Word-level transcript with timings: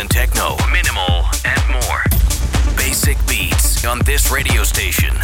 and 0.00 0.10
techno, 0.10 0.56
minimal, 0.72 1.26
and 1.44 1.62
more. 1.68 2.02
Basic 2.74 3.18
beats 3.26 3.84
on 3.84 3.98
this 4.06 4.30
radio 4.30 4.62
station. 4.64 5.14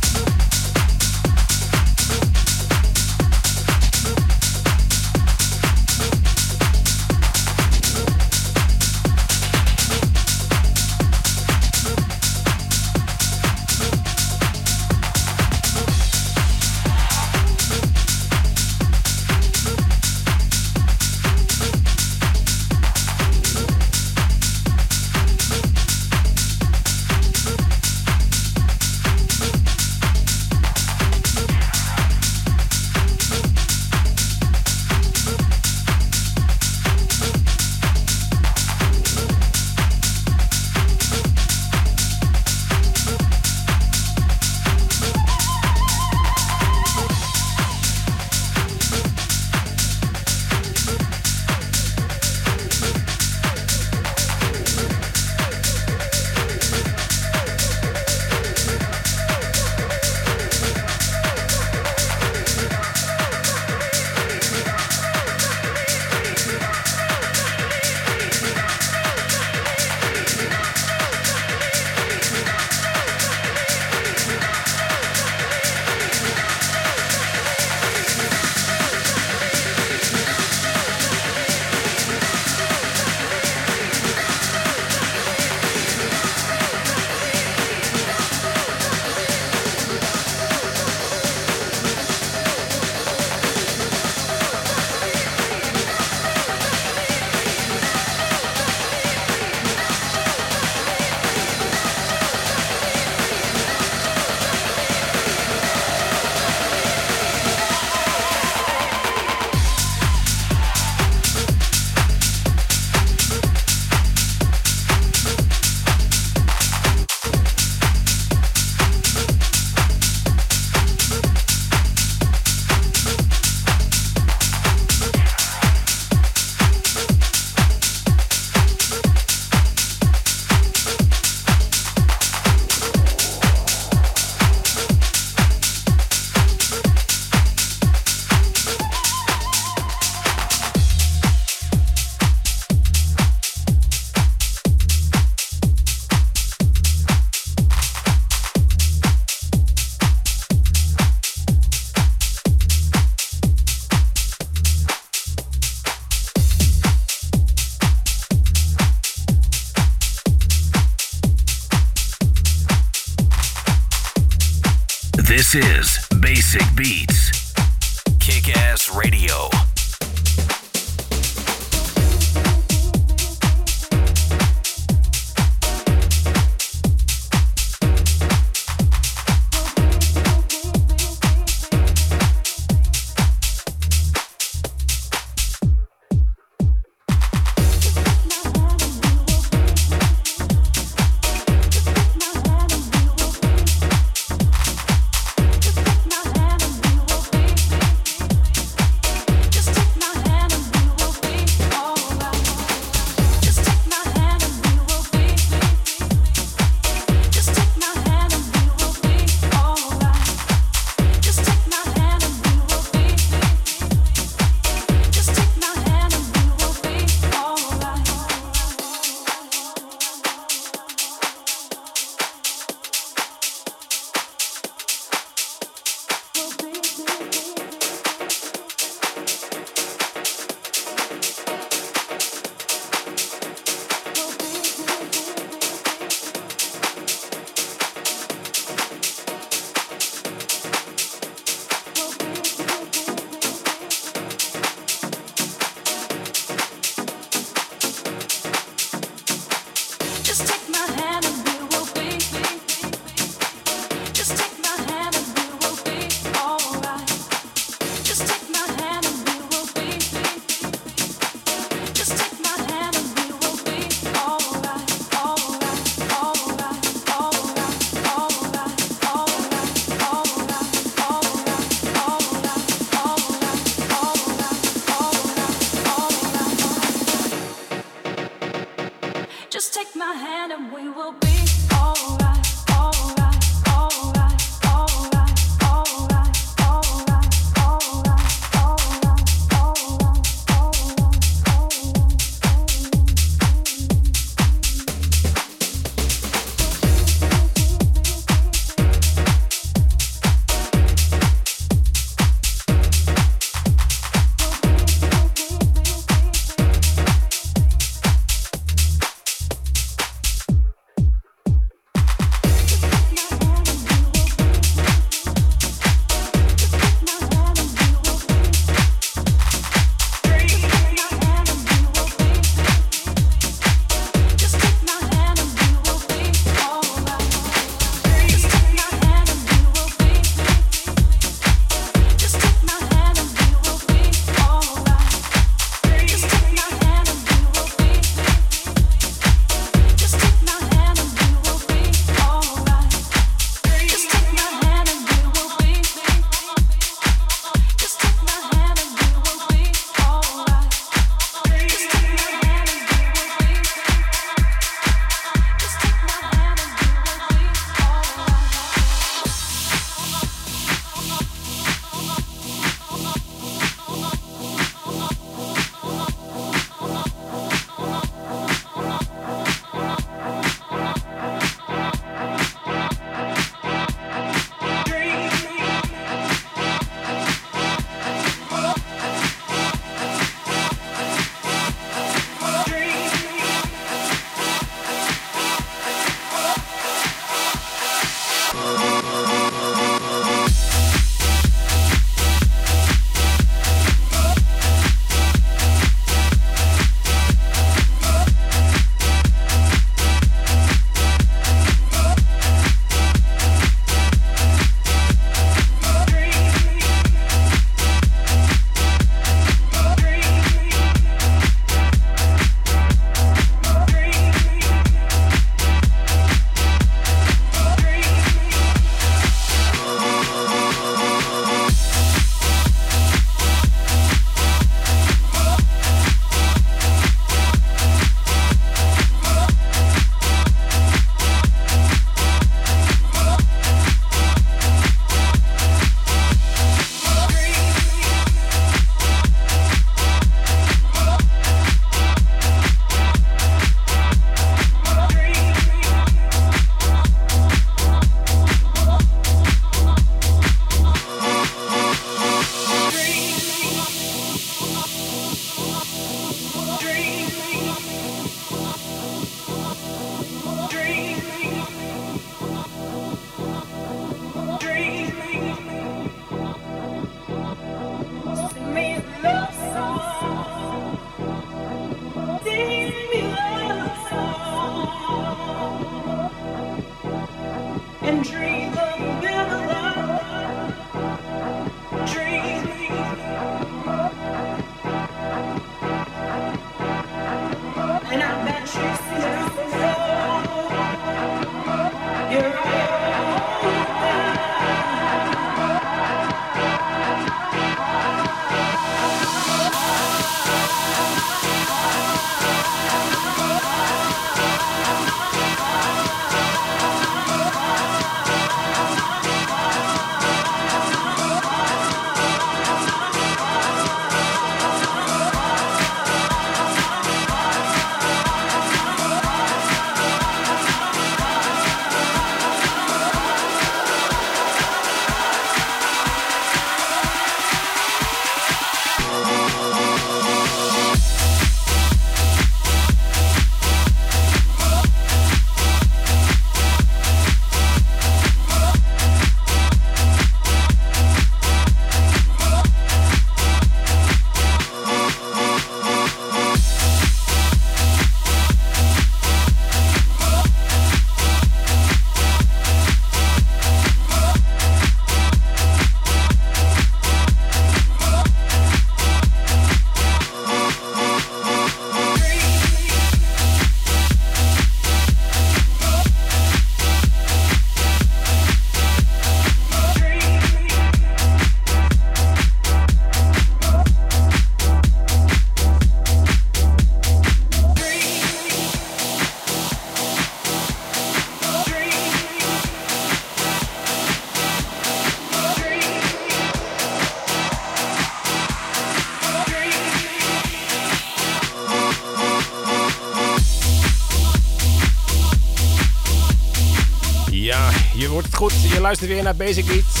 Goed. 598.34 598.52
Je 598.72 598.80
luistert 598.80 599.10
weer 599.10 599.22
naar 599.22 599.36
Basic 599.36 599.66
Beats. 599.66 600.00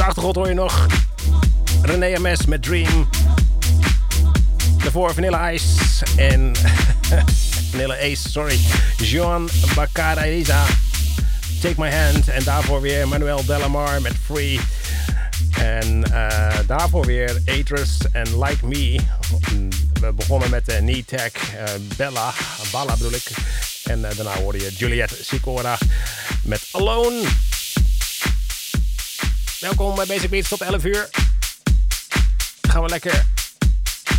Achtergrond 0.00 0.36
hoor 0.36 0.48
je 0.48 0.54
nog 0.54 0.86
René 1.82 2.18
MS 2.18 2.46
met 2.46 2.62
Dream. 2.62 3.08
Daarvoor 4.78 5.14
Vanilla 5.14 5.50
Ice 5.50 5.66
en... 6.16 6.52
Vanilla 7.70 7.94
Ace, 7.94 8.30
sorry. 8.30 8.58
Jean 8.96 9.48
Baccareza. 9.74 10.64
Take 11.60 11.74
My 11.76 11.90
Hand. 11.90 12.28
En 12.28 12.44
daarvoor 12.44 12.80
weer 12.80 13.08
Manuel 13.08 13.44
Delamar 13.44 14.02
met 14.02 14.14
Free. 14.24 14.60
En 15.58 16.04
uh, 16.10 16.58
daarvoor 16.66 17.06
weer 17.06 17.40
Atrus 17.44 17.98
en 18.12 18.38
Like 18.38 18.66
Me. 18.66 19.00
We 20.00 20.12
begonnen 20.12 20.50
met 20.50 20.66
de 20.66 20.76
Knee 20.76 21.04
Tag 21.04 21.30
uh, 21.54 21.64
Bella. 21.96 22.32
Balla 22.72 22.96
bedoel 22.96 23.12
ik. 23.12 23.30
En 23.84 24.00
daarna 24.00 24.34
hoorde 24.34 24.58
je 24.58 24.72
Juliette 24.76 25.16
Sicora 25.20 25.78
met 26.42 26.68
Alone. 26.70 27.22
Welkom 29.60 29.94
bij 29.94 30.06
Basic 30.06 30.30
Beats 30.30 30.48
tot 30.48 30.60
11 30.60 30.84
uur. 30.84 31.08
Gaan 32.62 32.82
we 32.82 32.88
lekker 32.88 33.26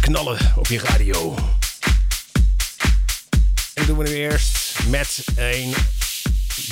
knallen 0.02 0.54
op 0.56 0.68
je 0.68 0.80
radio. 0.80 1.36
En 3.74 3.86
doen 3.86 3.98
we 3.98 4.04
nu 4.04 4.16
eerst 4.16 4.80
met 4.88 5.24
een 5.36 5.74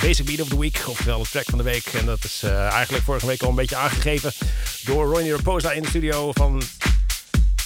Basic 0.01 0.25
Beat 0.25 0.41
of 0.41 0.47
the 0.47 0.59
Week, 0.59 0.83
oftewel 0.85 1.23
de 1.23 1.29
track 1.29 1.45
van 1.45 1.57
de 1.57 1.63
week. 1.63 1.85
En 1.85 2.05
dat 2.05 2.23
is 2.23 2.41
uh, 2.43 2.67
eigenlijk 2.67 3.03
vorige 3.03 3.25
week 3.25 3.41
al 3.41 3.49
een 3.49 3.55
beetje 3.55 3.75
aangegeven 3.75 4.33
door 4.83 5.05
Ronnie 5.05 5.35
Raposa 5.35 5.71
in 5.71 5.81
de 5.81 5.87
studio 5.87 6.31
van 6.31 6.61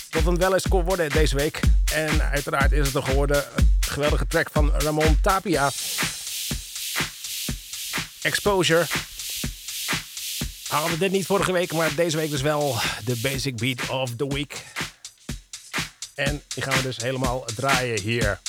tot 0.10 0.26
een 0.26 0.38
wel 0.38 0.54
eens 0.54 0.67
kon 0.67 0.84
worden 0.84 1.10
deze 1.10 1.36
week. 1.36 1.60
En 1.93 2.21
uiteraard 2.21 2.71
is 2.71 2.86
het 2.86 2.95
er 2.95 3.04
geworden 3.04 3.43
een 3.56 3.67
geweldige 3.80 4.28
track 4.28 4.50
van 4.52 4.71
Ramon 4.78 5.17
Tapia. 5.21 5.71
Exposure. 8.26 8.86
Hadden 10.68 11.00
dit 11.00 11.12
niet 11.12 11.26
vorige 11.26 11.52
week, 11.52 11.74
maar 11.74 11.96
deze 11.96 12.18
week 12.18 12.30
dus 12.30 12.42
wel 12.42 12.76
de 13.04 13.16
Basic 13.16 13.56
Beat 13.56 13.90
of 13.90 14.16
the 14.16 14.28
Week. 14.28 14.64
En 16.16 16.44
die 16.48 16.64
gaan 16.64 16.76
we 16.76 16.82
dus 16.82 16.98
helemaal 16.98 17.46
draaien 17.56 18.02
hier. 18.02 18.40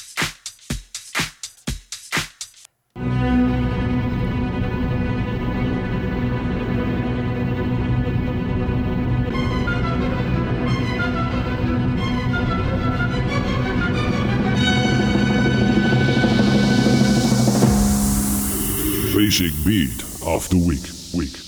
Basic 19.27 19.51
Beat 19.65 20.05
of 20.25 20.49
the 20.51 20.57
Week, 20.57 20.87
week, 21.13 21.46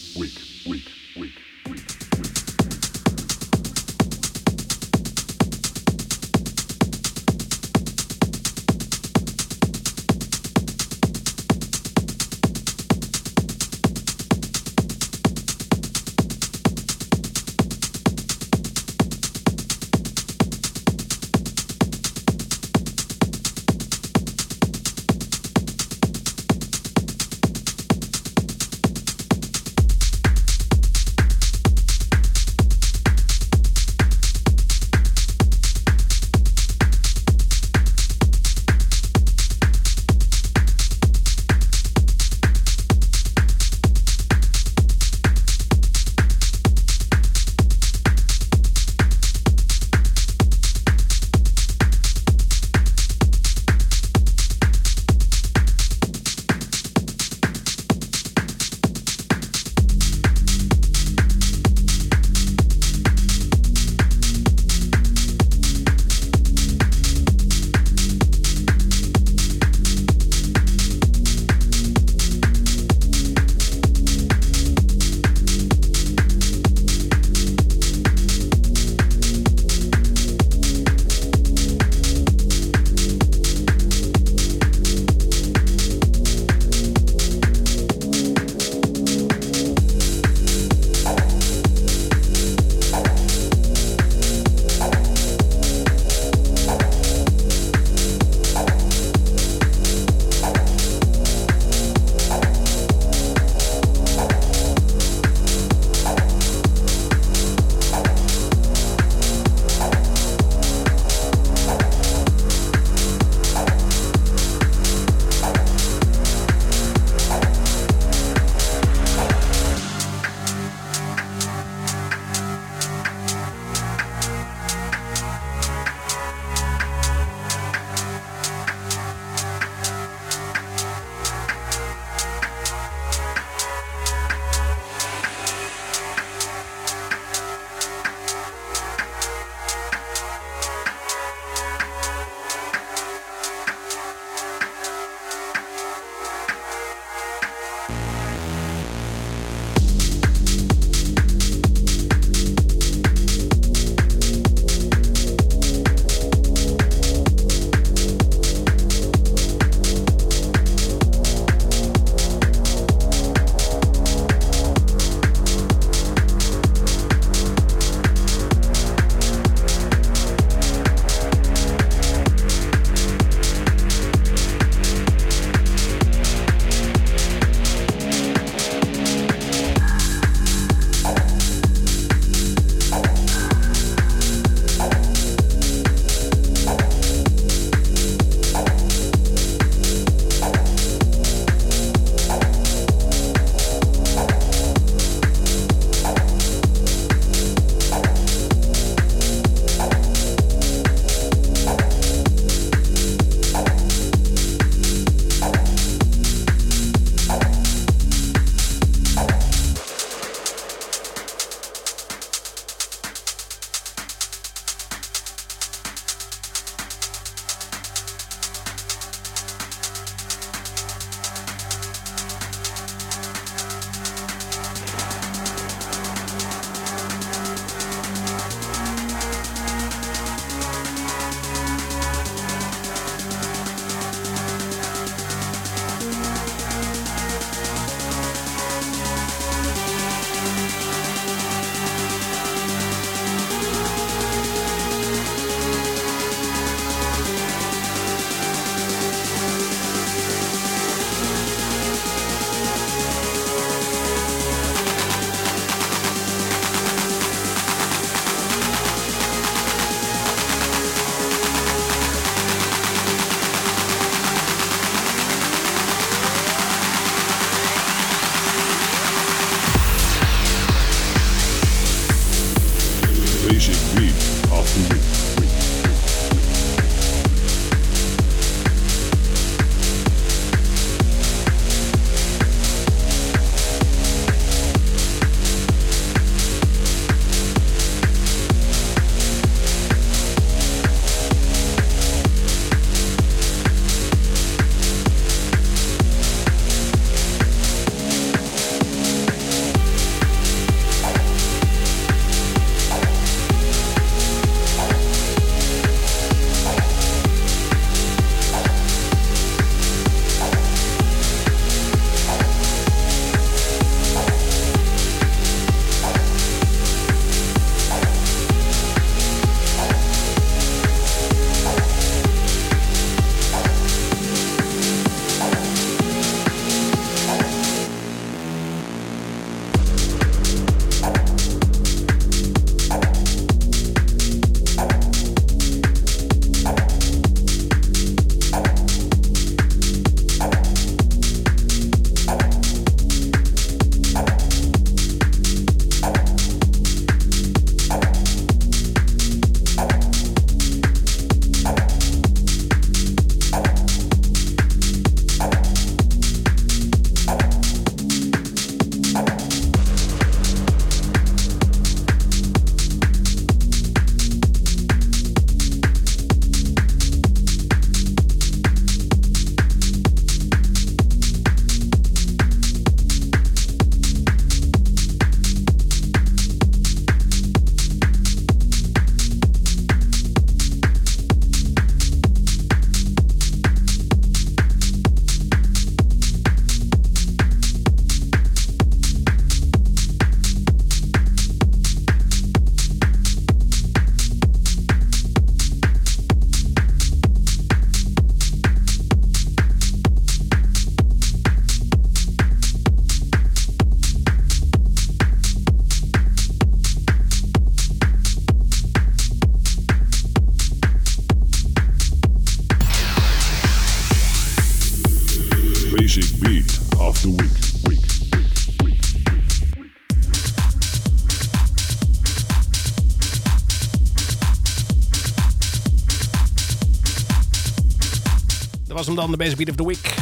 hem 429.07 429.17
dan, 429.17 429.31
de 429.31 429.37
Basic 429.37 429.57
Beat 429.57 429.71
of 429.71 429.77
the 429.77 429.87
Week. 429.87 430.15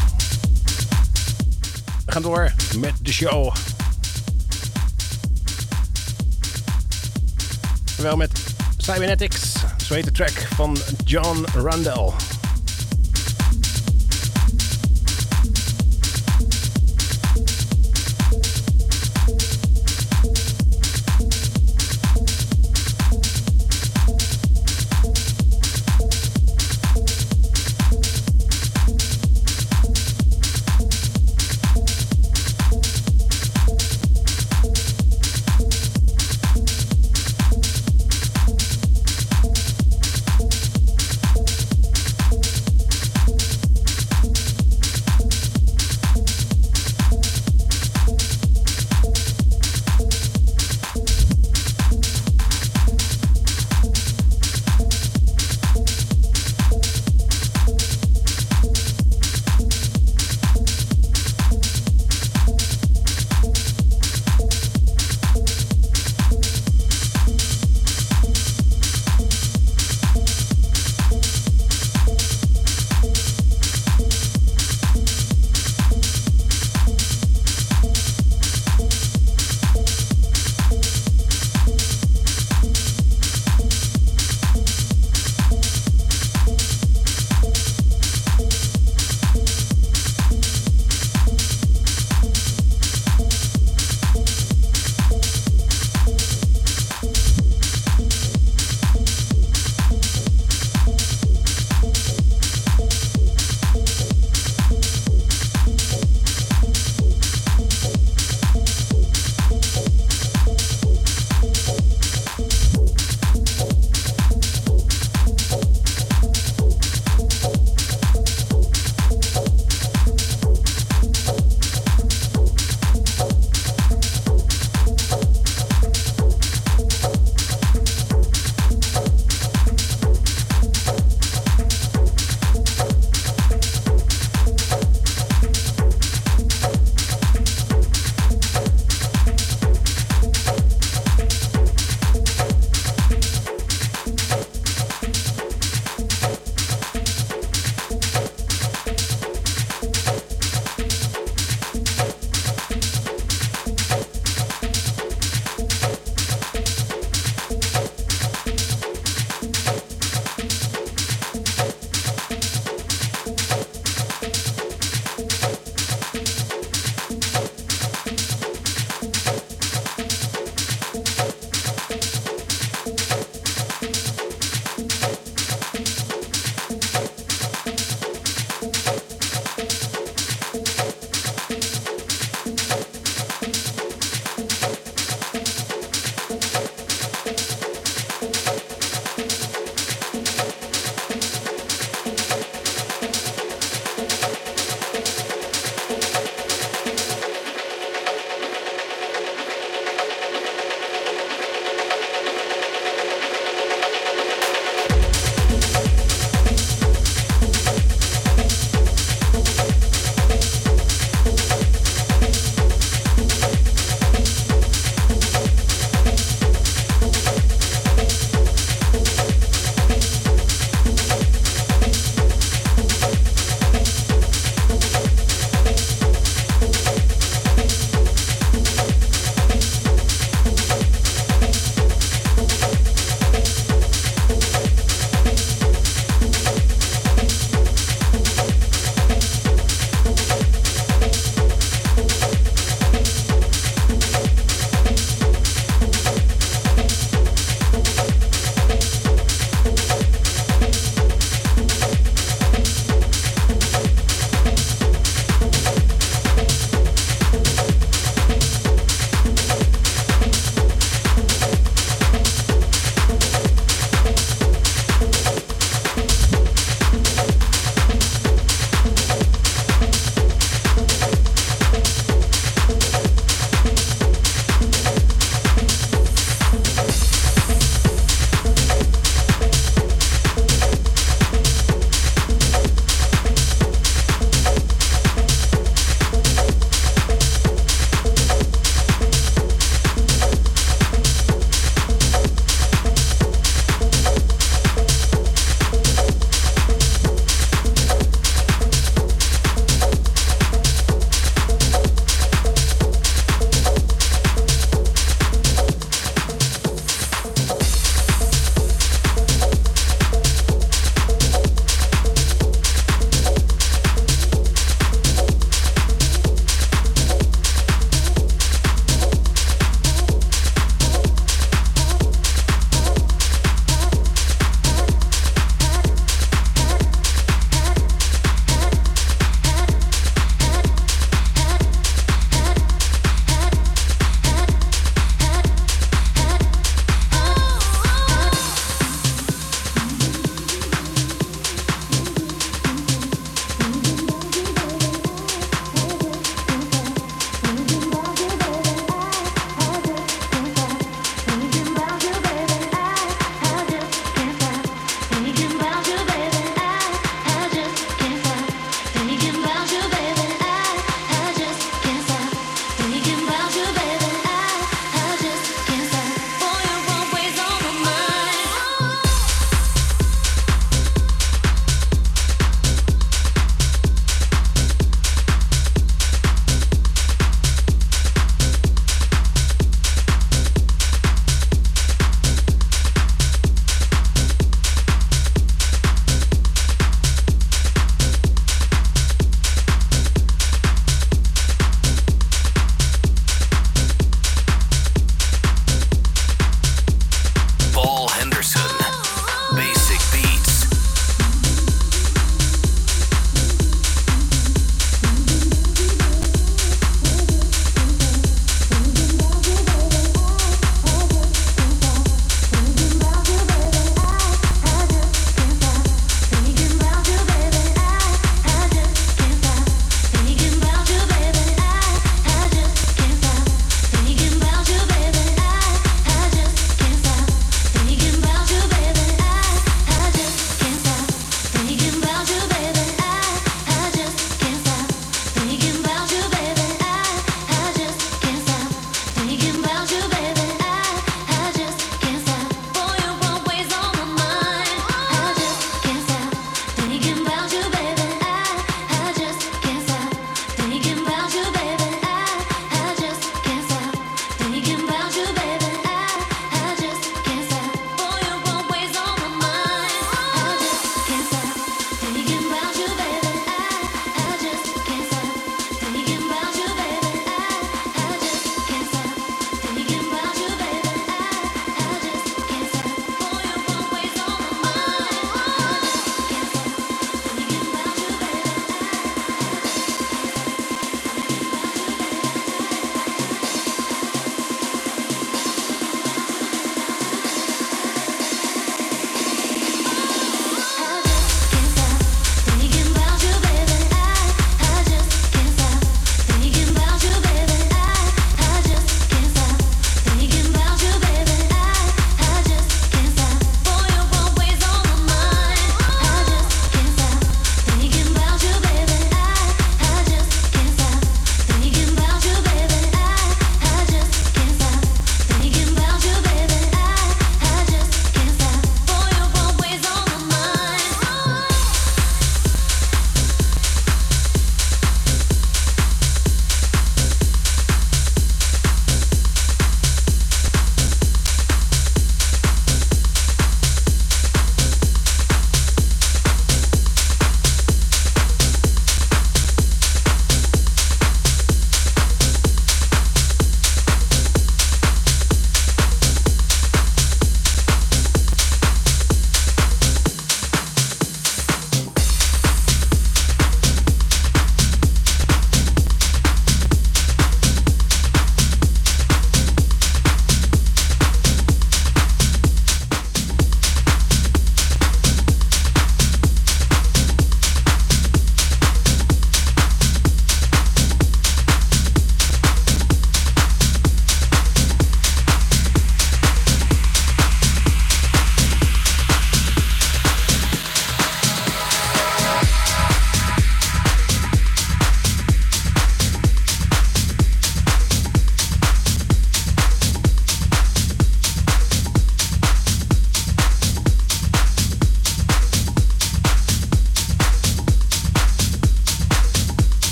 We 2.07 2.12
gaan 2.12 2.23
door 2.23 2.53
met 2.79 2.93
de 3.03 3.12
show. 3.12 3.55
Wel 7.97 8.17
met 8.17 8.31
Cybernetics, 8.77 9.53
zo 9.87 9.95
heet 9.95 10.05
de 10.05 10.12
track 10.12 10.49
van 10.55 10.77
John 11.05 11.45
Rundle. 11.55 12.12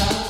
shout. 0.00 0.29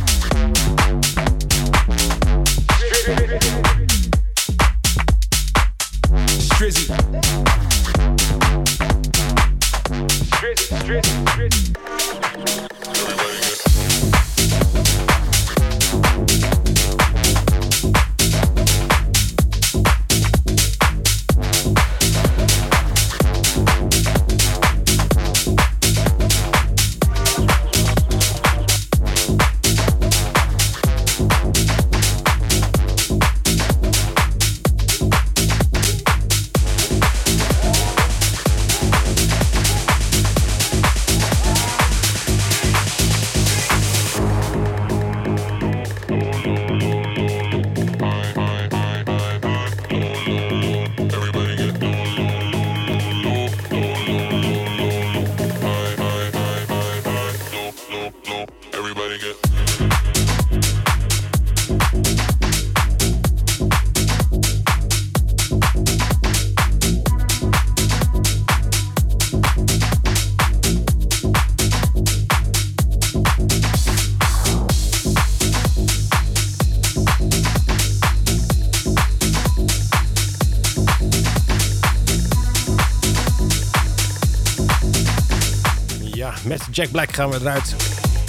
Jack 86.71 86.91
Black 86.91 87.11
gaan 87.11 87.29
we 87.29 87.39
eruit. 87.39 87.75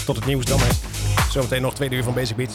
Tot 0.06 0.16
het 0.16 0.26
nieuws 0.26 0.44
dan. 0.44 0.58
Zometeen 1.30 1.62
nog 1.62 1.74
twee 1.74 1.90
uur 1.90 2.02
van 2.02 2.14
Basic 2.14 2.36
Beats. 2.36 2.54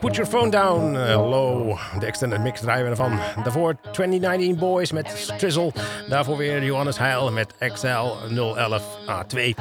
Put 0.00 0.14
Your 0.14 0.30
Phone 0.30 0.50
Down, 0.50 0.94
uh, 0.94 1.28
Low. 1.30 1.78
De 1.98 2.06
extended 2.06 2.40
mix 2.40 2.60
draaien 2.60 2.84
we 2.84 2.90
ervan. 2.90 3.18
Daarvoor 3.42 3.76
2019 3.92 4.56
Boys 4.56 4.92
met 4.92 5.12
Strizzle. 5.16 5.72
Daarvoor 6.08 6.36
weer 6.36 6.64
Johannes 6.64 6.98
Heil 6.98 7.32
met 7.32 7.54
XL 7.72 7.88
011 8.36 8.82
A2. 9.06 9.54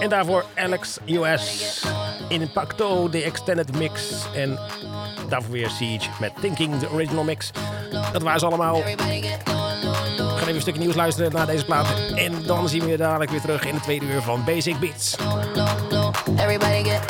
En 0.00 0.08
daarvoor 0.08 0.44
Alex 0.54 0.98
US 1.06 1.84
in 2.28 2.40
Impacto, 2.40 3.08
de 3.08 3.22
extended 3.22 3.78
mix. 3.78 4.24
En 4.34 4.58
daarvoor 5.28 5.52
weer 5.52 5.70
Siege 5.70 6.08
met 6.20 6.32
Thinking, 6.40 6.78
de 6.78 6.90
original 6.90 7.24
mix. 7.24 7.50
Dat 8.12 8.22
waren 8.22 8.40
ze 8.40 8.46
allemaal 8.46 8.82
gaan 10.44 10.54
even 10.54 10.66
een 10.66 10.72
stukje 10.72 10.80
nieuws 10.80 10.94
luisteren 10.94 11.32
naar 11.32 11.46
deze 11.46 11.64
plaat. 11.64 11.86
En 12.14 12.42
dan 12.46 12.68
zien 12.68 12.84
we 12.84 12.90
je 12.90 12.96
dadelijk 12.96 13.30
weer 13.30 13.40
terug 13.40 13.64
in 13.64 13.74
het 13.74 13.82
tweede 13.82 14.06
uur 14.06 14.22
van 14.22 14.44
Basic 14.44 14.78
Beats. 14.78 15.16
Everybody 16.36 16.84
get... 16.84 17.00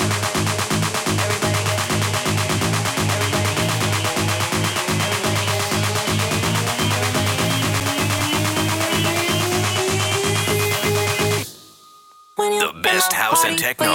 The 12.37 12.72
best 12.82 13.12
house 13.12 13.49
and 13.49 13.59
techno. 13.59 13.95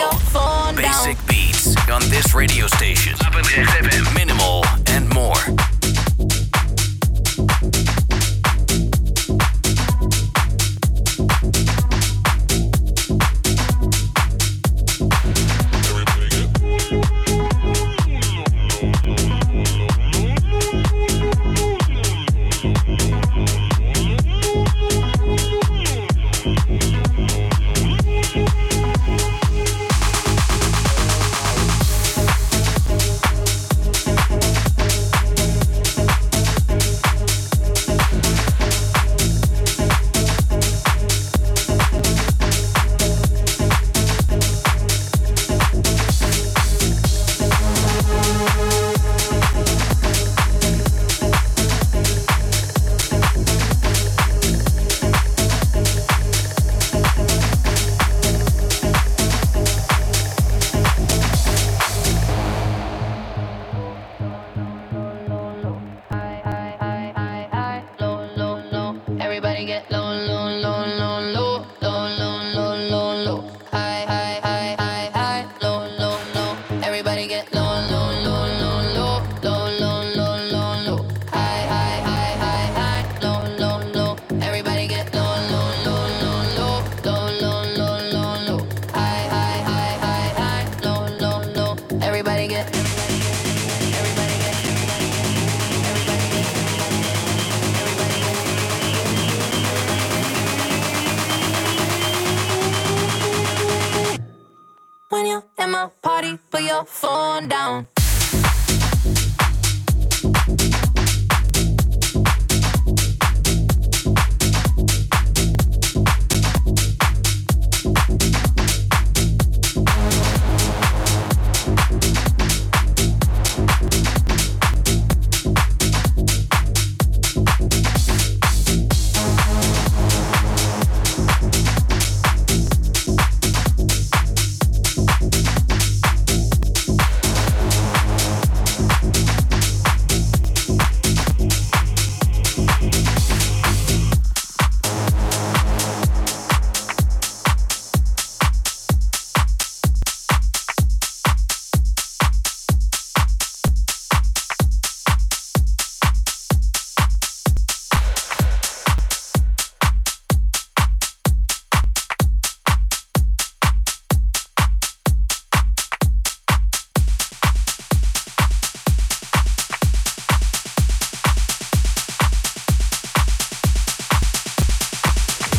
Basic 0.76 1.18
beats 1.26 1.68
on 1.94 2.00
this 2.00 2.34
radio 2.34 2.68
station. 2.68 3.16
Minimal 4.14 4.59